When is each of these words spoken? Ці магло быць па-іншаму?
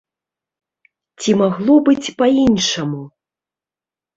Ці 1.25 1.31
магло 1.43 1.75
быць 1.91 2.13
па-іншаму? 2.23 3.01